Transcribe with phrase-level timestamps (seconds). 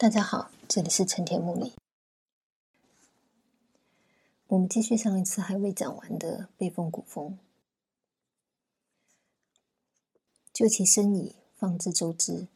[0.00, 1.74] 大家好，这里是陈田木里。
[4.46, 7.38] 我们继续上一次还未讲完的背风古风。
[10.54, 12.46] 就其深矣，方知周之；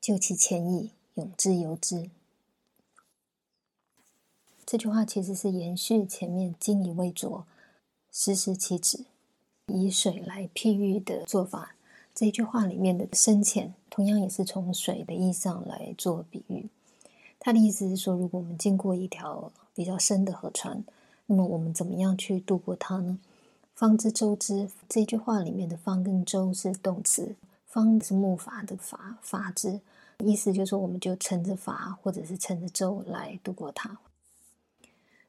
[0.00, 2.10] 就其浅矣，永之由之。
[4.66, 7.46] 这句话其实是延续前面“精以未浊，
[8.10, 9.04] 时时其止”，
[9.72, 11.76] 以水来譬喻的做法。
[12.12, 16.68] 这一句话里面的深浅，同样也是从水的意象来做比喻。
[17.40, 20.84] 他的意思是说，如果我们经过一条比较深的河川，
[21.24, 23.18] 那么我们怎么样去渡过它呢？
[23.74, 29.80] 方知舟之这句话里面的“方”跟“舟”是动词，“方”是木筏的“筏”，筏之
[30.18, 33.98] 意思就是说，我们就乘着筏或者是乘着舟来渡过它。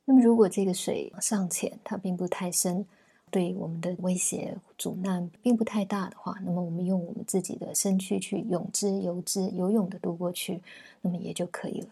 [0.04, 2.86] 那么，如果这个水尚浅，它并不太深，
[3.30, 10.62] 对我们的威胁阻难并不太大的话，那么我们用我们自己的身躯去泳之、游之、游泳的渡过去，
[11.02, 11.88] 那么也就可以了。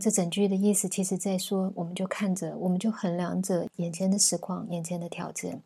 [0.00, 5.60] 这整句的意思，其实在说，我们就看着，我们就衡量着眼前的实况、眼前的条件，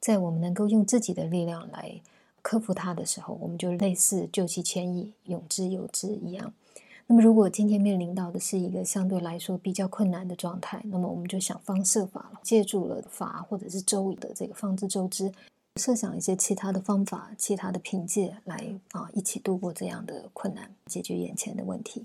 [0.00, 2.00] 在我们能够用自己的力量来
[2.40, 6.50] 克服它的时候，我们就类似救其千亿，勇之有之一样。
[7.06, 15.30] 那么，如果今天面临到的是一个相对来说比较困难的状态，那么我们就想方设法了，借助了法或者是周的这个方之周知，
[15.76, 22.04] 设想一些其他的方法、其他的凭借来啊，一起度过这样的困难，解决眼前的问题。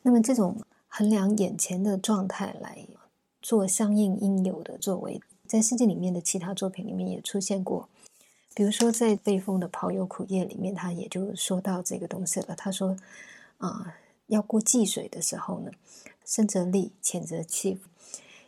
[0.00, 0.56] 那么这种。
[0.98, 2.86] 衡量眼前的状态来
[3.42, 7.86] 做相应应有的作为，在世界里面的其他作品里面也出现过。
[8.54, 12.56] 比如说，在背风的《跑友苦夜》里面，他也就说到这个东西了。
[12.56, 12.96] 他说
[13.58, 13.94] ：“啊，
[14.28, 15.70] 要过济水的时候呢，
[16.24, 17.78] 深则利，浅则弃。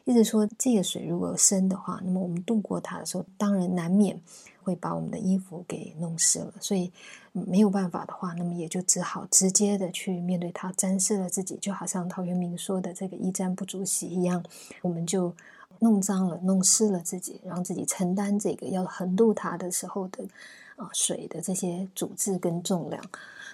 [0.05, 4.18] 意思说，这个水如果深的话，那么我们渡过它的时候，当然难免。”
[4.69, 6.92] 会把我们的衣服给弄湿了，所以
[7.33, 14.44] 没有办法的话，那么也就只好直接的去面对它，沾湿了自己，就好像陶渊明说的这个“一沾不足洗”一样，
[14.83, 15.34] 我们就
[15.78, 20.23] 弄脏了、弄湿了自己，让自己承担这个要横渡它的时候的
[20.77, 23.02] 啊水的这些阻滞跟重量。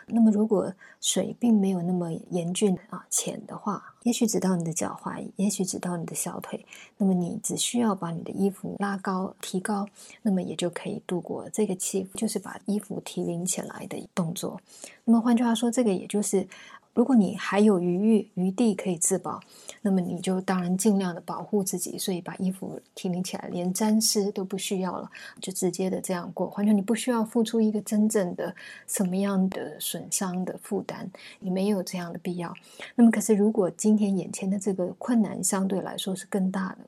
[0.06, 6.64] 那么，如果水并没有那么严峻啊浅的话，也许只到你的脚踝，也许只到你的小腿，
[6.98, 9.88] 那么你只需要把你的衣服拉高、提高，
[10.22, 14.60] 那么也就可以度过这个气，就是把衣服提拎起来的动作。
[15.04, 16.46] 那么换句话说，这个也就是。
[16.94, 19.40] 如果你还有余裕余地可以自保，
[19.82, 25.10] 那么你就当然尽量的保护自己，所以把衣服提拎起来，连沾湿都不需要了，
[25.40, 28.54] 就直接的这样过，完全你不需要付出一个真正的
[28.86, 31.10] 什么样的损伤的负担，
[31.40, 32.54] 你没有这样的必要。
[32.94, 36.78] 那么，可是如果今今天眼前的这个困难相对来说是更大的。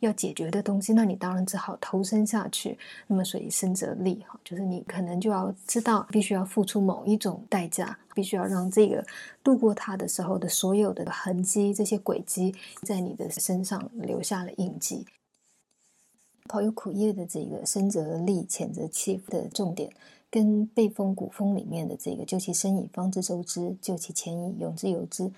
[0.00, 2.78] 要解决的东西，那你当然只好投身下去。
[3.06, 9.04] 那么，所以深则利哈，就是你可能就要知道，必须要付出某一种代价，必须要让这个
[9.42, 15.04] 度过它的时候的所有的痕迹、这些轨迹，在你的身上留下了印记。
[16.48, 19.90] 跑有苦夜的这个深则利，浅则弃的重点，
[20.30, 25.30] 跟背风古风里面的这个救其深矣，方知周之；救其浅矣，永之由之。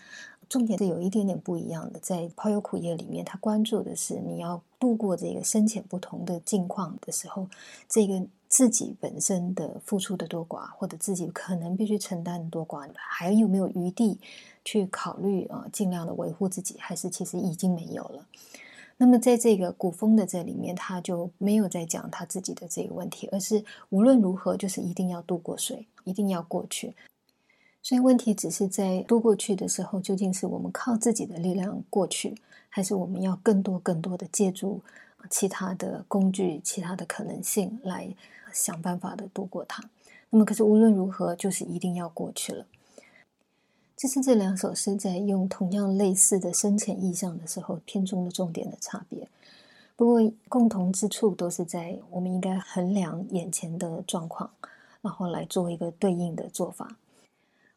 [0.49, 7.49] 重点是有一点点不一样的，在《抛友苦夜》里面，他关注的是你要度过这个深浅不同的境况的时候，
[7.89, 14.21] 这个自己本身的付出的多寡，或者自己可能必须承担的多寡，还有没有余地
[14.65, 15.67] 去考虑啊？
[15.73, 18.25] 尽量的维护自己，还是其实已经没有了。
[18.99, 26.95] 那么在这个古风的这里面，他就没有在讲他自己的这个问题，而是无论如何，就是一定要渡过水，一定要过去。
[27.87, 32.35] 所以问题只是在渡过去的时候，究竟是我们靠自己的力量过去，
[32.69, 34.81] 还是我们要更多更多的借助
[35.31, 38.13] 其他的工具、其他的可能性来
[38.53, 39.89] 想办法的度过它？
[40.31, 42.67] 那么，可是无论如何，就是一定要过去了。
[43.97, 49.29] 这是这两首诗在用同样类似的深浅意象的时候，片中的重点的差别。
[49.95, 54.51] 不过，共同之处都是在我们应该衡量眼前的状况，
[55.03, 56.97] 然后来做一个对应的做法。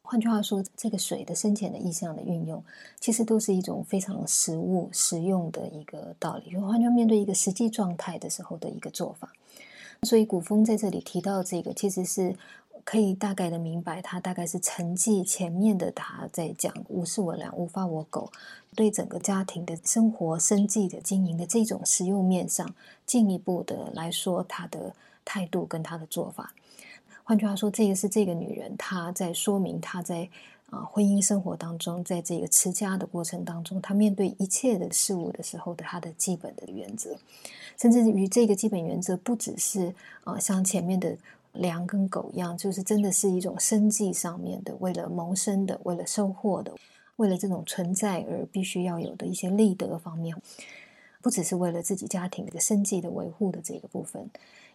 [0.09, 2.63] 换句话说，这个水的深浅的意象的运用，
[2.99, 6.49] 其实都是一种非常实物实用的一个道理。
[6.49, 9.31] 就换句话面对一个实际状态的时候的一个做法。
[10.01, 12.35] 所以古风在这里提到这个，其实是
[12.83, 18.31] 可以大概的明白，他大概是承继前面的他在讲“无事我粮，无发我狗”，
[18.75, 22.73] 对整个家庭的生活生计的经营的这种实用面上，
[23.05, 26.51] 进一步的来说他的态度跟他的做法。
[27.29, 30.27] 换句话说，这个是这个女人，她在说明她在
[30.71, 37.15] 啊婚姻生活当中，在这个持家的过程当中，她面对一切的事物的时候的她的基本的原则，
[37.77, 39.93] 甚至于这个基本原则不只是
[40.23, 41.15] 啊像前面的
[41.53, 46.73] 粮跟狗一样，就是真的是一种生计上面的，为了谋生的，为了收获的，
[47.17, 50.35] 为了这种存在而必须要有的一些利德方面，
[51.21, 54.27] 不只是为了自己家庭的生计的维护的这个部分。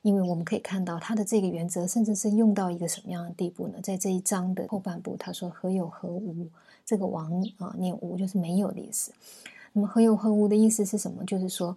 [0.05, 3.79] 因为我们可以看到他的这个原则，甚至是用到一个什么样的地步呢？
[3.83, 6.47] 在这一章的后半部，他说“何有何无”，
[6.85, 9.13] 这个“王”啊，念“无”就是没有的意思。
[9.73, 11.25] 那么“何有何无”的意思是什么？
[11.25, 11.75] 就是说，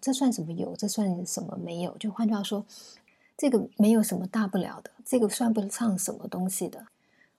[0.00, 0.74] 这算什么有？
[0.76, 1.94] 这算什么没有？
[1.98, 2.64] 就换句话说，
[3.36, 6.86] 这个没有什么大不了的，这个算不上什么东西的。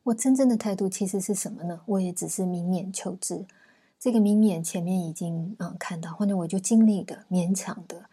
[0.03, 1.81] 我真正的态度其实是什么呢？
[1.87, 3.47] 我也只是明免求知。
[3.99, 8.05] 这个明免前面已经啊看到，或者我就尽力的、勉强的、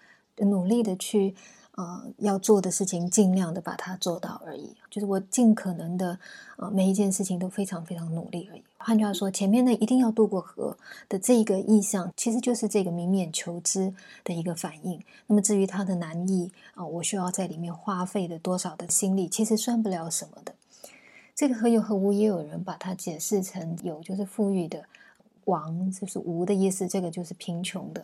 [0.46, 1.34] 努力的去。
[1.76, 6.18] 呃，要做的事情尽量的把它做到而已，就是我尽可能的，
[6.56, 8.62] 呃，每一件事情都非常非常努力而已。
[8.78, 10.74] 换句话说，前面的一定要渡过河
[11.06, 13.92] 的这个意向，其实就是这个明免求知
[14.24, 14.98] 的一个反应。
[15.26, 20.54] 那么至于它的难易啊，我需要在里面花费的多少的心力，其实算不了什么的。
[21.34, 24.82] 这个何有何无，也有人把它解释成有就是富裕的，
[25.44, 28.02] 亡就是无的意思，这个就是贫穷的。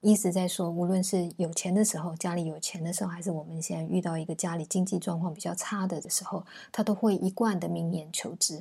[0.00, 8.60] 一直在说，无论是有钱的时候，家里有钱的时候，还是我们现在遇到一个家里经济状况比较差的的时候，他都会一贯的明言求之。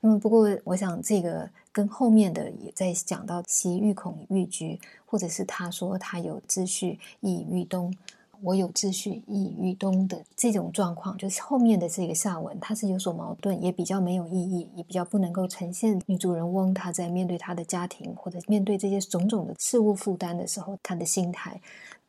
[0.00, 7.94] 那么，不过我想这个跟后面的也在讲到“其欲恐欲居”，或者是他说他有秩序易欲东。
[8.42, 21.60] 我有秩序，意于东的这种状况，就是后面的这个下文，它是有所矛盾，也比较没有意义，也比较不能够呈现女主人翁她在面对她的家庭或者面对这些种种的事物负担的时候，她的心态。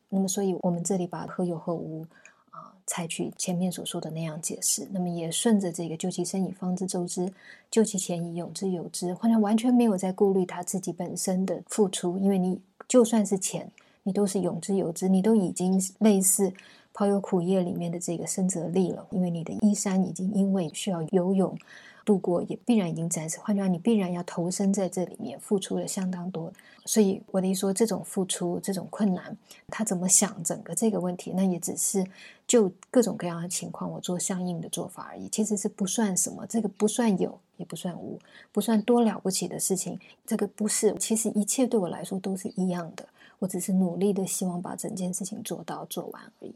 [0.08, 2.02] 那么，所以我们这里把何有何无
[2.50, 7.32] 啊，采取前面所说的那样解释，那么也顺着这个救其身以方之周之，
[7.70, 13.70] 救其钱以有之有之，好像完全没有在顾虑他自己本身的付出，因为你就算是钱。
[14.08, 16.50] 你都是有之有之，你都已经类似
[16.94, 21.54] 抛有苦业里面的这个生则力了，因为你的衣衫已经因为需要游泳
[22.06, 23.38] 度过，也必然已经暂时。
[23.38, 26.50] 换句话，你必然要投身在这里面，付出了相当多。
[26.86, 32.02] 所以我的意思说，这种付出，这种困难，他怎么想整个这个问题，那也只是
[32.46, 35.28] 就各种各样的情况，我做相应的做法而已。
[35.28, 38.18] 其实是不算什么，这个不算有，也不算无，
[38.52, 40.00] 不算多了不起的事情。
[40.26, 43.06] 这个不是，其实一切对我来说都是一样的。
[43.38, 46.54] 我只是努力的希望把整件事情做到做完而已。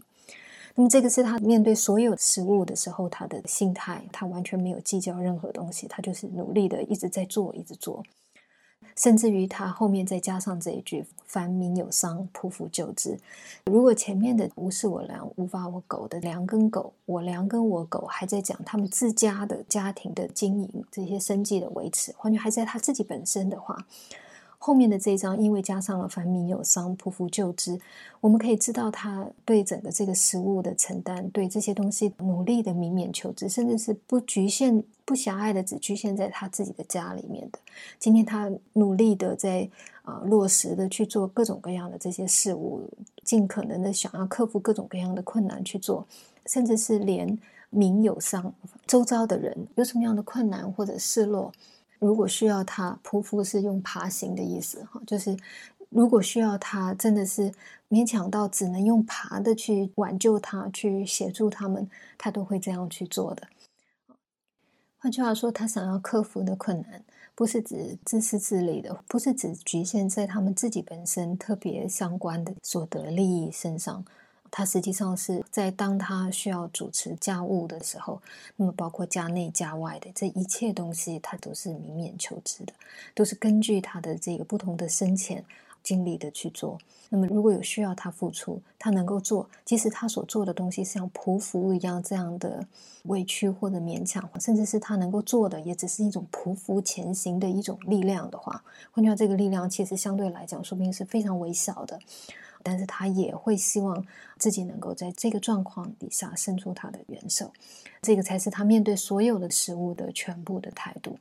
[0.74, 8.02] 那么，这个是他面对所有食物的时候，他的心态，他完全没有计较任何东西，他就是努力的一直在做，一直做。
[8.96, 13.18] 甚至于他后面再加上这一句“凡民有伤，匍匐救之”。
[13.64, 23.86] 如果前面的“无视我良，无法我狗”的良跟狗，我良跟我狗还在讲他们自家的家庭的经营，这些生计的维持，完全还在他自己本身的话。
[24.64, 27.76] 后面的这一章，因为加上了“凡民有伤，匍匐救之”，
[28.22, 37.58] 我们可以知道他对整个这个食物的承担，对这些东西努力的明免求之，甚至是不局限、不狭隘的只局限在他自己的家里面的。
[37.98, 39.68] 今天他努力的在
[40.02, 42.88] 啊落实的去做各种各样的这些事物，
[43.24, 46.06] 尽可能的想要克服各种各样的困难去做，
[46.46, 47.36] 甚至是连
[47.70, 48.54] 民有伤，
[48.86, 51.52] 周遭的人有什么样的困难或者失落。
[52.02, 55.36] 如果需要他匍匐是用爬行的意思哈，就是
[55.88, 57.52] 如果需要他真的是
[57.88, 61.88] 勉强到只能用爬的去挽救他，去协助他们，
[62.18, 63.46] 他都会这样去做的。
[64.98, 67.04] 换句话说，他想要克服的困难，
[67.36, 74.04] 不是指自私自利的，不是只局限在他们自己本身特别相关的所得利益身上。
[74.54, 78.20] 他实际上是在当他需要主持家务的时候，
[78.54, 82.74] 那么包括家内家外的这一切东西，他都是明免求之的，
[83.14, 85.42] 都是根据他的这个不同的深浅
[85.82, 86.78] 经历的去做。
[87.08, 92.66] 那么如果有需要他付出，他能够做，即使他所做的东西像匍匐一样这样的
[93.04, 101.98] 委屈或者勉强，甚至是他能够做的也只是一种匍匐前行的一种力量的话，换句话这个力量其实相对来讲，说不定是非常微小的。
[102.62, 104.04] 但是他也会希望
[104.38, 107.50] 自己能够在这个状况底下伸出他的援手，
[108.02, 111.18] 这个才是他面对所有的食物的全部的态度。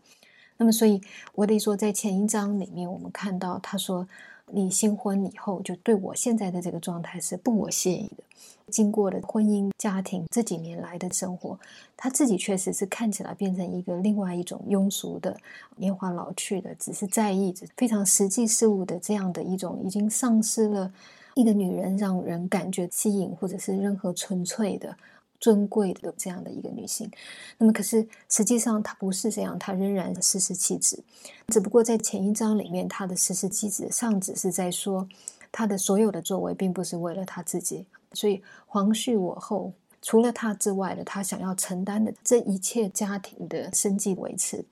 [0.57, 1.01] 那么，所以
[1.33, 4.07] 我得说，在前一章里面，我们看到他说
[4.53, 8.23] ：“你新婚以后，就对我现在的这个状态是不我谢意的。
[8.69, 11.59] 经过了婚姻家庭这几年来的生活，
[11.97, 15.35] 他自己确实是看起来变成一个另外一种庸俗的、
[15.77, 20.93] 年华老去的，只是在意着非常实际事物的这样的一种，已经丧失了。”
[21.35, 24.95] 一个女人让人感觉吸引，或者是任何纯粹的、
[25.39, 27.09] 尊贵的这样的一个女性，
[27.57, 31.03] 那么可是实际上她不是这样，她仍然实施妻子，
[31.47, 35.07] 只不过在前一章里面，她的实施妻子上只是在说
[35.51, 39.71] 她的所有的作为并不是为了她自己，所以皇续我后，
[40.01, 44.63] 除了她之外的，她想要承担的这一切家庭的生计维持。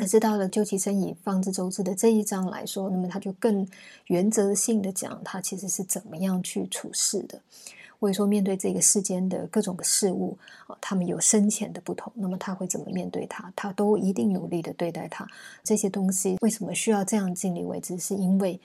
[0.00, 3.68] 可是到了究其生以方之周之的这一章来说，那么他就更
[4.06, 7.38] 原则性的讲，他其实是怎么样去处事的。
[7.98, 13.52] 或者说，面对这个世间的各种事物啊，他们有深浅的不同，那么他会怎么面对他？
[13.54, 15.28] 他都一定努力的对待他。
[15.62, 17.98] 这些东西为什么需要这样尽力为之？
[17.98, 18.58] 是因为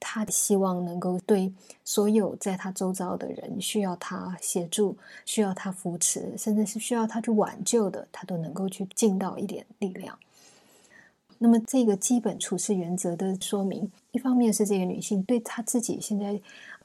[0.00, 1.52] 他希望能够对
[1.84, 10.18] 所有在他周遭的人需要他协助、需要他扶持，甚至是需要他去挽救的，他都能够去尽到一点力量。
[11.38, 16.40] 那么，这个基本处事原则的说明，一方面是这个女性对她自己现在。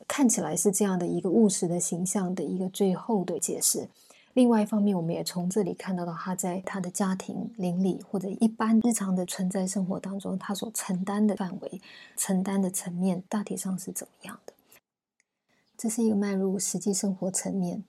[0.05, 3.87] 看起来是这样的一个务实的形象的一个最后的解释。
[4.33, 11.81] 另外一方面，我们也从这里看到到她在她的家庭邻里或者一般日常的存在生活当中，她所承担的范围、
[12.17, 14.53] 承担的层面大体上是怎么样的。
[15.77, 17.81] 这是一个迈入实际生活层面，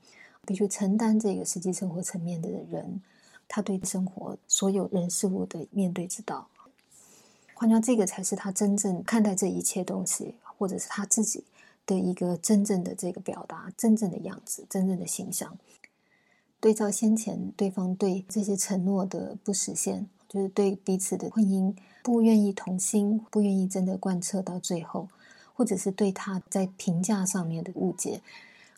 [0.46, 3.02] 必须承担这个实际生活层面的人，
[3.48, 6.48] 他对生活所有人事物的面对之道。
[7.54, 11.44] 换句话这个才是他真正看待这一切东西，或者是他自己。
[11.86, 15.58] 的一个真正的这个表达，真正的样子，真正的形象，
[16.58, 25.10] 对照先前对方对这些承诺的不实现，就是对彼此的婚姻不愿意同心，不愿意真的贯彻到最后，
[25.52, 28.22] 或者是对他在评价上面的误解。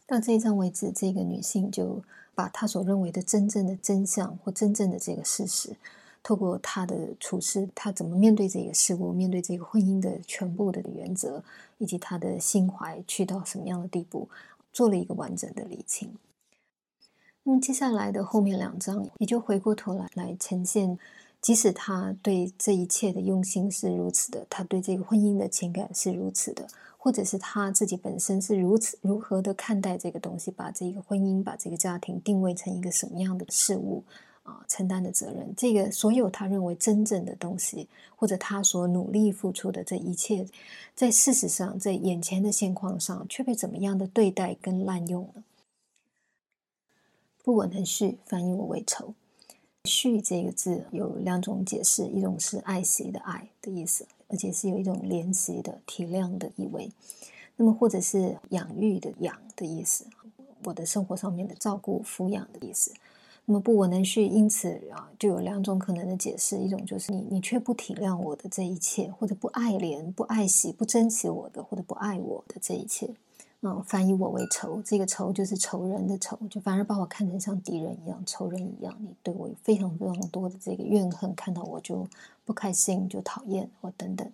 [0.05, 2.03] 到这一章为止，这个女性就
[2.35, 5.77] 把她所认为的真正的真相或真正的这个事实。
[6.27, 11.41] 透过他的处事，他怎么面对这个事物，面对这个婚姻的全部的原则，
[11.79, 14.29] 以及他的心怀去到什么样的地步，
[14.73, 16.13] 做了一个完整的理清。
[17.45, 20.99] 那么接下来的后面两章，也就回过头来来呈现，
[21.41, 26.67] 即使他对这一切的用心是如此的，他对这个婚姻的情感是如此的，
[26.99, 34.03] 或者是他自己本身是如此如何的看待这个东西，把这个婚姻、把这个家庭定位成一个什么样的事物。
[34.47, 40.47] 啊，承担的责任，这个所有他认为真正的东西，或者他所努力付出的这一切，
[40.95, 45.43] 在事实上，在眼前的现况上，却被怎么样的对待跟滥用呢？
[47.43, 49.15] 不稳能续，反以我为仇。
[49.85, 56.91] 续这个字有两种解释，一种是爱惜的爱的意思，而且是有一种怜惜的体谅的意味。
[57.57, 60.07] 那么或者是养育的养的意思，
[60.63, 62.93] 我的生活上面的照顾、抚养的意思。
[63.49, 73.09] 那么不我能续，因此啊，就有两种可能的解释：一种就是你你却不体谅我的这一切，或者不爱怜、不爱惜、不珍惜我的，或者不爱我的这一切。
[73.61, 78.97] 嗯，反以我为仇，这个仇就是仇人的仇，就反而把我看成像敌人一样、仇人一样。
[79.01, 82.05] 你对我有非常非常多的这个怨恨，看到我就
[82.45, 84.29] 不开心、就讨厌或等等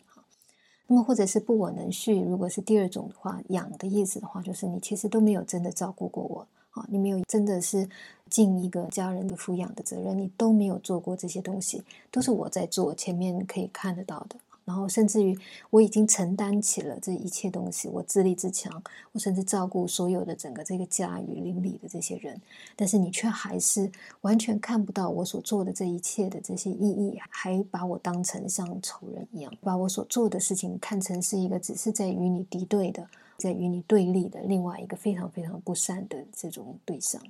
[0.86, 6.46] 那么或者是不我能续，如果是第二种的话，养的意思的话，就是你其实都没有真的照顾过我。
[6.72, 7.86] 啊，你没有真的是
[8.32, 14.36] 尽一个家人的抚养的责任，你都没有做过这些东西，都是我在做，前面可以看得到的。
[14.64, 15.36] 然后甚至于
[15.70, 22.40] 我已经承担起了这一切东西，我自立自强，我甚至照顾所有的整个这个家与邻里的这些人，
[22.74, 33.04] 但是你却还是完全看不到我所做的这一切的这些意义，还把我当成像仇人一样，把我所做的事情看成是一个只是在与你敌对的，
[33.36, 37.20] 在与你对立的另外一个非常非常不善的这种对象。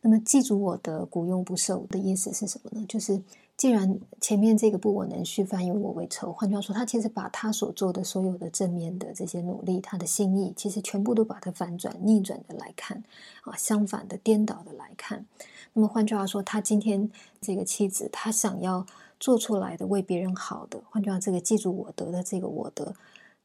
[0.00, 2.84] 那么记住我的古用不受的意思是什么呢？
[2.88, 3.22] 就是。
[3.58, 6.32] 既然前面这个不我能续，翻以我为仇。
[6.32, 13.02] 换句话说，他其实把他所做的所有的正面的这些努力，他的心意，其实全部都把它反转、逆转的来看，
[13.40, 15.26] 啊，相反的、颠倒的来看。
[15.72, 18.86] 那么换句话说，他今天这个妻子，他想要
[19.18, 22.94] 做出来的为别人好的，换句话，这个记住我得的这个我得，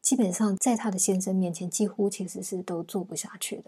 [0.00, 3.64] 基本上在他的先生面前，几乎其实是都做不下去的。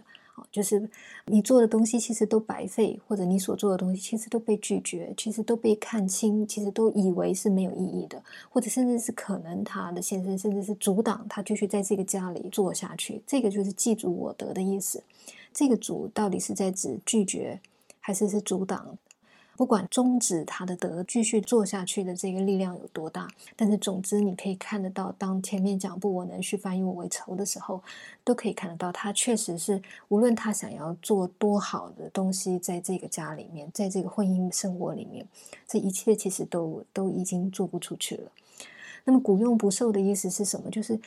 [0.50, 0.88] 就是
[1.26, 13.20] 你做的东西其实都白费，或者你所做的东西其实都被拒绝，其实都被看清，其实都以为是没有意义的，或者甚至是可能他的先生甚至是阻挡他继续在这个家里做下去。
[13.26, 15.02] 这个就是记住我得的意思。
[15.52, 17.60] 这个主到底是在指拒绝，
[18.00, 18.98] 还是是阻挡？
[19.56, 27.82] 不管终止他的德继续做下去的这个力量有多大，但是总之你可以看得到，当前面讲不我能去翻译我为仇的时候，
[28.22, 35.26] 都可以看得到他确实是无论他想要做多好的东西，在这个家里面，在这个婚姻生活里面，
[35.66, 38.30] 这一切其实都都已经做不出去了。
[39.04, 40.70] 那么古用不受的意思是什么？
[40.70, 41.00] 就是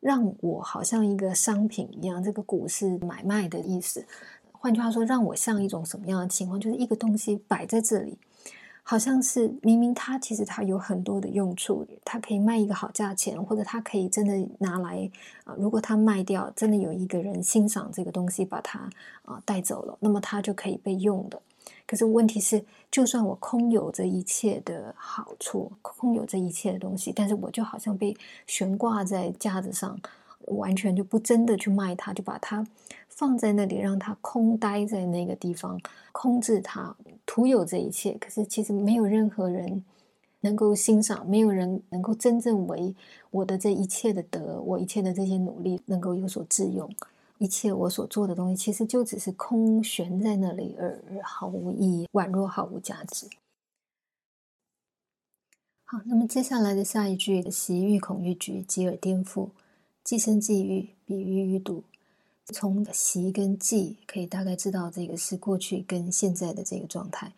[0.00, 4.06] 让我好像一个商品一样，这个股是买卖的意思。
[4.62, 6.60] 换句话说，让我像一种什么样的情况？
[6.60, 8.18] 就是一个东西摆在这里，
[8.82, 15.10] 好像是明明它其实它有很多的用处，它可以卖一个好价钱，或者它可以真的拿来
[15.44, 15.54] 啊。
[15.58, 18.90] 如果它卖掉，真的有一个人欣赏这个东西，把它
[19.24, 21.40] 啊带走了，那么它就可以被用的。
[21.86, 28.14] 可是问题是，就算我空有这一切的好处，空有这一切的东西，但是我就好像被
[28.46, 29.98] 悬挂在架子上，
[30.56, 32.66] 完全就不真的去卖它，就把它
[33.08, 35.80] 放在那里，让它空待在那个地方，
[36.12, 36.94] 空置它，
[37.26, 38.12] 徒有这一切。
[38.20, 39.84] 可是其实没有任何人
[40.40, 42.94] 能够欣赏，没有人能够真正为
[43.30, 46.88] 我的这一切的德，我一切的这些努力能够有所自用。
[47.38, 53.26] 一切我所做的东西，其实就只是空悬在那里，而毫无意义，宛若毫无价值。
[55.86, 59.48] 好，那么接下来的下一句“习欲恐欲局，极而颠覆，
[60.10, 61.84] 既生既欲，比喻欲度”。
[62.52, 67.30] 从“习”跟“既”可以大概知道，这个是过去跟现在的这个状态。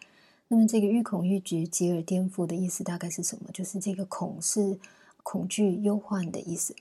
[0.48, 3.50] 那么这个“欲恐欲局，极而颠覆”的意思大概是什么？
[3.52, 4.78] 就是这个“恐”是
[5.22, 6.74] 恐惧、忧患的意思，“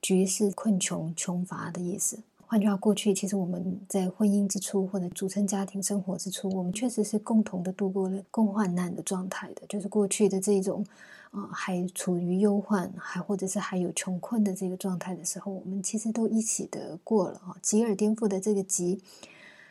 [0.00, 2.18] 局”是困穷、穷乏的意思。
[2.46, 9.60] 换句话，过去其实我们在婚姻之初，或者组成家庭生活之初，我们确实是共同的度过了共患难的状态的。
[9.68, 10.86] 就是过去的这种，
[11.34, 17.56] 啊，还处于忧患，还或者是还有穷困的这个状态的时候，我们其实都一起的过了啊。
[17.60, 19.00] 吉尔颠覆的这个吉，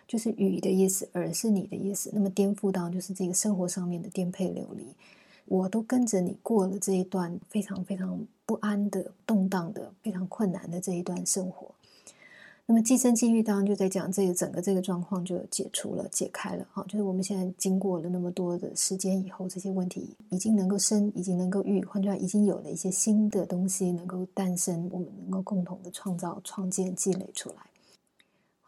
[0.05, 2.12] 就是雨的意思，而是你的意思。
[2.13, 4.93] 那么颠覆到就是这个生活上面的颠沛流离，
[5.46, 11.74] 我都跟着你过了这一段非常非常不安的、动荡的、非常困难的这一段生活。
[12.65, 27.55] 那么寄生机遇当然就在讲这个整个这个状况就解除了解开了哈，就是我们现在经过了那么多的时间以后，这些问题已经能够生，已经能够育，换句话已经有了一些新的东西能够诞生，我们能够共同的创造、创建、积累出来。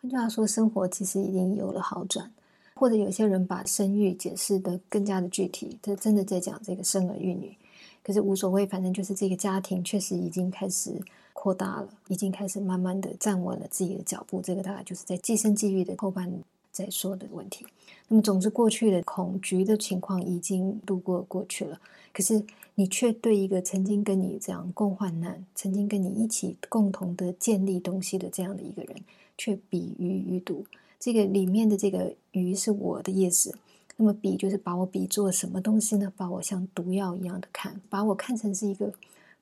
[0.01, 2.29] 换句话说，生活其实已经有了好转，
[2.75, 7.55] 或者有些人把生育解释的更加的具体，这真的在讲这个生儿育女，
[8.03, 11.01] 可是无所谓，反正就是这个家庭确实已经开始。
[11.35, 14.41] 扩大了，已经开始慢慢的站稳了自己的脚步。
[14.41, 16.31] 这个大概就是在寄生际遇的后半
[16.71, 17.65] 在说的问题。
[18.07, 21.79] 那么，总之过去的恐惧的情况已经度过过去了。
[22.13, 22.41] 可是，
[22.75, 28.95] 你却对一个曾经跟你这样共患难、曾经跟你一起共同的建立东西的这样的一个人，
[29.37, 30.65] 却比喻于毒。
[30.97, 33.53] 这个里面的这个“鱼”是我的意思。
[33.97, 36.11] 那么，比就是把我比作什么东西呢？
[36.15, 38.93] 把我像毒药一样的看，把我看成是一个。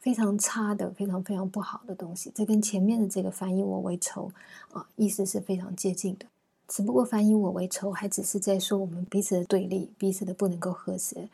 [0.03, 4.29] 非常差的，非常非常不好的东西，这跟前面的这个翻译我为仇
[4.73, 6.25] 啊，意思是非常接近的。
[6.67, 11.29] 只不过翻译我为仇，还只是在说我们彼此的对立，彼此的不能够和谐。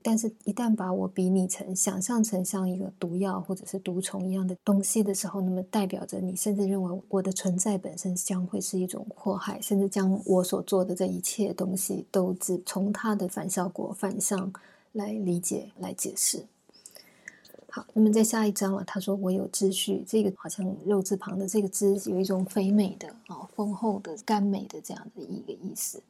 [0.00, 14.52] 但是，一旦把我比拟成、想象成像一个毒药或者是毒虫一样的东西的时候，那么代表着你甚至认为我的存在本身将会是一种祸害，甚至将我所做的这一切东西都只从它的反效果、反向
[14.92, 16.44] 来理解、来解释。
[17.74, 26.00] 好，那么在下一章了，他说我有秩序，这个好像肉字旁的这个“滋”有一种肥美的啊、丰厚的、甘美的这样的一个意思。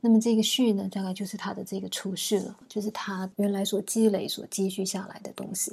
[0.00, 5.72] 那么这个“序”呢，大概就是他的这个储蓄了，就是他原来所积累、所积蓄下来的东西。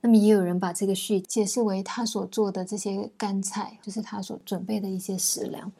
[0.00, 5.70] 那么也有人把这个“序”解释为他所做的这些干菜，就是他所准备的一些食粮。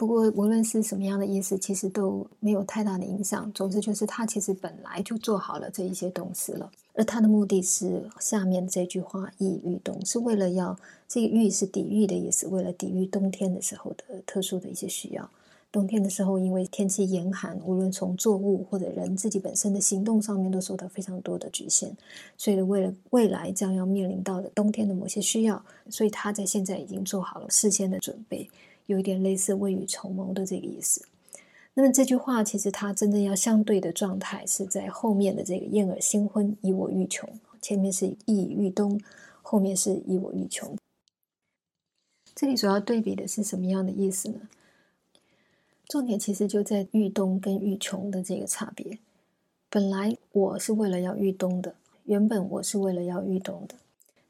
[0.00, 3.52] 不过无论是什么样的意思，其实都没有太大的影响。
[3.52, 6.72] 总之就是他其实本来就做好了这一些东西了。
[6.94, 10.74] 而他的目的是下面这句话“抑御冬”，是为了要
[11.06, 15.28] 这个“欲”是抵御的意思，为了抵御冬天的时候的特殊的一些需要。
[15.70, 21.94] 冬天的时候，因为天气严寒，无论从作物或者人自己本身的行动上面，都受到非常多的局限。
[22.38, 28.48] 所以，为了未来将要面临到的冬天的某些需要，所以他在现在已经做好了事先的准备，
[28.90, 31.06] 有一点类似未雨绸缪的这个意思。
[31.74, 37.30] 那么这句话其实它真正要相对的状态是在后面的这个“燕尔新婚，以我欲穷”，
[37.62, 39.00] 前面是“意欲东”，
[39.42, 40.76] 后面是以我欲穷”。
[42.34, 44.48] 这里主要对比的是什么样的意思呢？
[45.86, 48.98] 重点其实就在“欲东”跟“欲穷”的这个差别。
[49.68, 51.76] 本来我是为了要欲东的，
[52.06, 53.76] 原本我是为了要欲东的，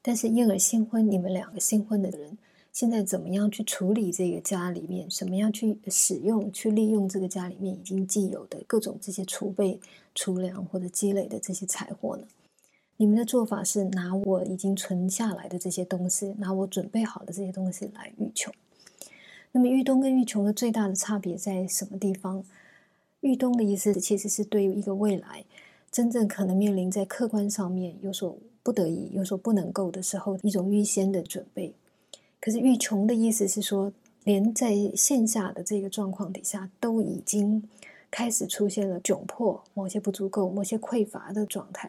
[0.03, 2.37] 但是燕尔新婚，你们两个新婚的人。
[2.73, 5.09] 现在怎么样去处理这个家里面？
[5.11, 9.79] 什么样去使用、去利用这个家里面已经既有的各种这些储备、
[10.15, 12.23] 储粮或者积累的这些财货呢？
[12.97, 18.53] 你们的做法是拿我已经存下来的这些东西，拿我准备好的这些东西来欲穷。
[19.51, 22.43] 那么欲冬跟欲穷的最大的差别在什么地方？
[23.19, 25.43] 欲冬的意思其实是对于一个未来
[25.91, 31.73] 真正可能面临在客观上面有所不得已、有所不能够的时候一种预先的准备。
[32.41, 37.63] 可是欲穷的意思是说，连在线下的这个状况底下，都已经
[38.09, 41.87] 开始出现了窘迫、某些不足够、某些匮乏的状态。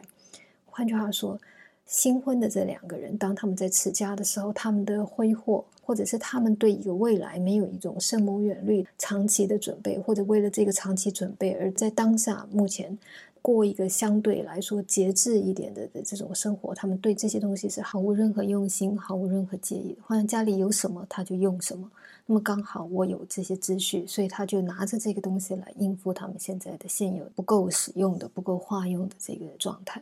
[0.67, 1.39] 换句话说，
[1.87, 12.97] 新婚的这两个人，当他们在持家的时候，他们的挥霍，或者是他们对一个未来没有一种深谋远虑、长期的准备，或者为了这个长期准备而在当下目前
[13.43, 20.01] 过一个相对来说节制一点的的这种生活，他们对这些东西是毫无任何用心、毫无任何介意的。
[20.01, 21.91] 好像家里有什么他就用什么，
[22.25, 30.01] 那么刚好我有这些秩序，所以他就拿着这个东西来应付他们现在的现有不够使用的、不够化用的这个状态。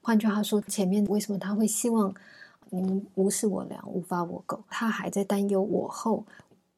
[0.00, 2.14] 换句话说，前面为什么他会希望
[2.70, 4.62] 你们无视我良，无法我苟？
[4.70, 6.24] 他还在担忧我后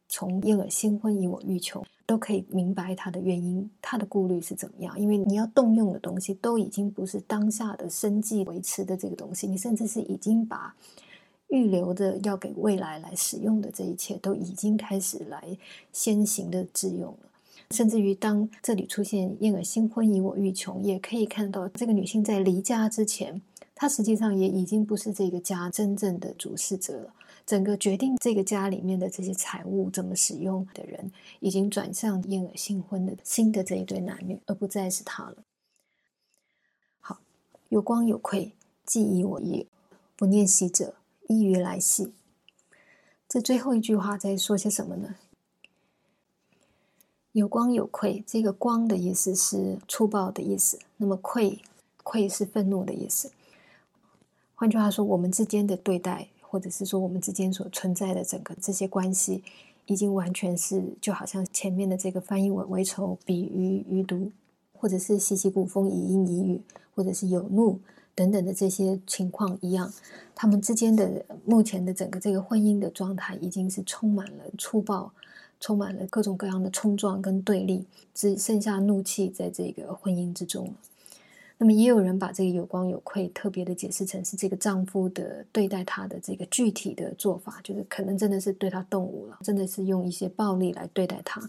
[0.08, 4.98] 从燕尔新婚以我欲求，都可以明白他的原因，他的顾虑是怎么样？
[4.98, 10.74] 因为你要动用的东西都已经不是当下的生计维持的这个东西，你甚至是已经把
[11.48, 15.58] 预留的要给未来来使用的这一切，都已经开始来
[15.92, 17.18] 先行的自用了。
[17.72, 23.42] 甚至于，当这里出现“燕儿新婚以我欲穷”，也可以看到这个女性在离家之前，
[23.74, 27.12] 她实际上也已经不是这个家真正的主事者了。
[27.46, 35.36] 整个决定这个家里面的这些财物怎么使用的人，已经转向燕儿新婚的新的这一对男女，而不再是他了。
[37.00, 37.20] 好，
[37.68, 38.52] 有光有愧，
[38.84, 39.68] 既以我意，
[40.16, 40.96] 不念昔者，
[41.28, 42.12] 依于来兮。
[43.28, 45.14] 这最后一句话在说些什么呢？
[47.30, 51.62] 有光有愧，这个“光”的意思是粗暴的意思，那么“愧”
[52.02, 53.30] 愧是愤怒的意思。
[54.54, 59.42] 换句话说，我们之间的对待，或者是说我们之间所存在的整个这些关系，
[59.86, 64.30] 已经完全是就好像前面的这个翻译文为仇、比喻、余毒，
[64.72, 66.60] 或者是习习古风、以阴以语，
[66.94, 67.78] 或者是有怒
[68.14, 69.92] 等等的这些情况一样，
[70.34, 75.12] 他们之间的目前的整个这个婚姻的状态，已经是充满了粗暴。
[75.58, 80.68] 充满了各种各样的冲撞跟对立，只剩下怒气在这个婚姻之中。
[81.58, 91.40] 那么，也有人把这个有光有愧特别的解释成是这个丈夫的对待她的这个具体的做法，就是可能真的是对她动武了，真的是用一些暴力来对待她。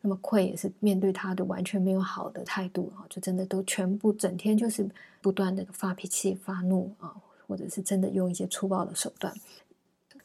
[0.00, 4.84] 那么，愧也是面对她的完全没有好的态度啊，就真的都全部整天就是
[5.20, 7.14] 不断的发脾气、发怒啊，
[7.46, 9.32] 或者是真的用一些粗暴的手段。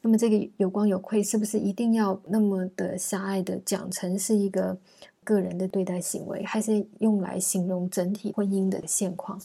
[0.01, 4.77] 那么这个有光有愧，是不是一定要那么的狭隘的讲成是一个
[5.27, 9.37] 个人的对待行为，还是用来形容整体婚姻的现况？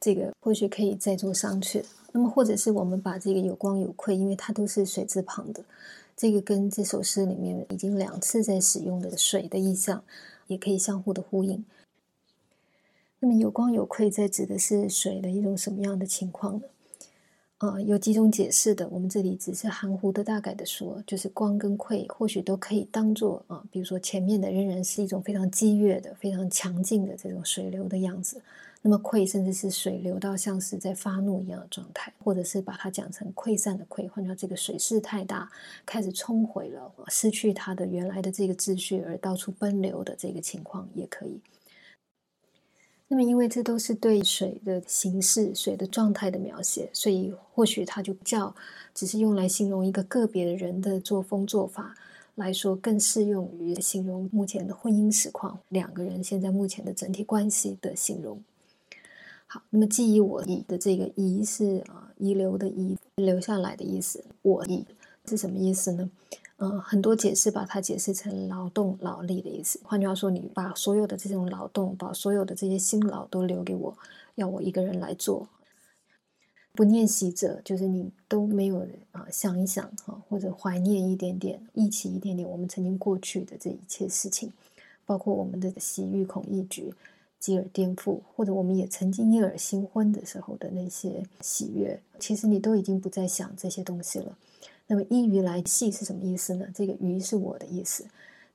[0.00, 1.80] 这个或许可以再做商榷。
[2.10, 5.64] 那么或者是我们把这个有光有愧，因为它都是水字旁的，
[6.16, 10.02] 这个跟这首诗里面已经两次在使用的水的意象，
[10.48, 11.64] 也可以相互的呼应。
[13.20, 16.62] 那么有光有愧在指的是水的一种什么样的情况呢？
[17.58, 28.40] 呃，有几种解释的，我们这里只是含糊的大概的说，就是光跟溃或许都可以当做啊，比如说前面的仍然是一种非常激越的、非常强劲的这种水流的样子，
[28.80, 35.50] 那么溃甚至是水流到像是在发怒一样的状态，或者是把它讲成溃散的溃，换成这个水势太大，
[35.84, 41.40] 开始冲毁了，失去它的原来的这个秩序而到处奔流的这个情况也可以。
[43.10, 48.54] 那么，因为这都是对水的形式、水的状态的描写，所以或许它就叫
[48.94, 51.94] 只是用来形容一个个别的人的作风做法
[52.34, 58.42] 来说，更适用于形容目前的婚姻实况，两个人现在目前的整体关系的形容。
[59.46, 64.22] 好，那么记忆我遗的这个遗是啊遗留的遗，留下来的意思。
[64.42, 64.84] 我遗
[65.24, 66.10] 是什么意思呢？
[66.60, 69.80] 嗯，很多解释把它解释成劳动、劳力的意思。
[69.84, 73.96] 换句话说，你把所有的这种劳动，把所有的这些辛劳都留给我，
[74.34, 75.48] 要我一个人来做。
[76.72, 84.52] 不念习者，就是你都没有啊想一想哈，或者怀念一点点，忆起一点点我们曾经过去的这一切事情，
[85.06, 86.92] 包括我们的喜欲恐一局、
[87.38, 94.36] 继而颠覆，或者我们也曾经一耳新婚的时候的那些喜悦，其实你都已经不再想这些东西了。
[94.88, 96.66] 那么依于来系是什么意思呢？
[96.74, 98.04] 这个于是我的意思。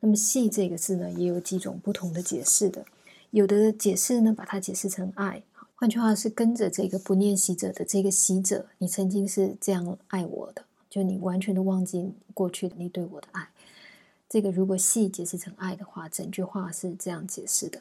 [0.02, 2.84] 那么系这个字呢，也有几种不同的解释的。
[3.32, 5.42] 有的解释呢，把它解释成爱，
[5.76, 13.48] 换句话是跟着这个不念习者的这个习者，你曾经是这样爱我的，就你完全的忘记过去你对我的爱。
[14.28, 17.80] 这个如果系解释成爱的话，整句话是这样解释的。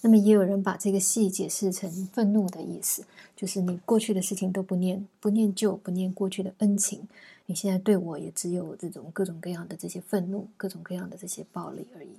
[0.00, 3.04] 那么也有人把这个系解释成愤怒的意思，
[3.36, 7.06] 就是你过去的事情都不念，不念旧，不念过去的恩情。
[7.50, 12.10] 你现在对我也只有这种各种各样的这些愤怒，各种各样的这些暴力而已。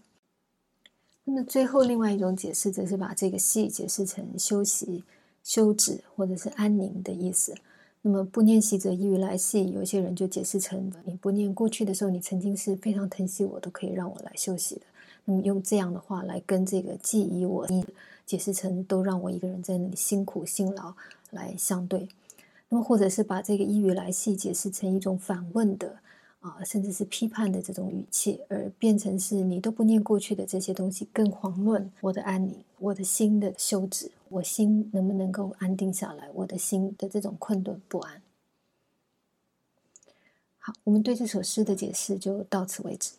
[1.24, 5.06] 那么最后另外一种解释，则是把这个“息”解释成休息、
[5.42, 7.56] 休止或者是安宁的意思。
[8.02, 14.82] 那么不念习则易于来兮，有些人就解释成你不念过去的时候，你曾经是非常疼惜我，都可以让我来休息的。
[15.24, 17.86] 那么用这样的话来跟这个记忆我你
[18.26, 20.94] 解释成都让我一个人在那里辛苦辛劳
[21.30, 22.10] 来相对。
[22.74, 26.00] 那么或者是把这个“依于来细”解释成一种反问的
[26.40, 38.22] 啊，甚至是批判的这种语气，而变成是你都不念过去的这些东西，更遑论我的安宁，我的心的休止，我心能不能够安定下来，我的心的这种困顿不安。
[40.58, 43.12] 好，我们对这首诗的解释就到此为止。